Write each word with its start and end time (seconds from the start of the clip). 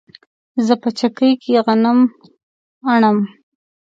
زه 0.65 0.73
په 0.81 0.89
چکۍ 0.99 1.31
کې 1.41 1.51
غنم 1.65 1.99
اڼم 2.93 3.17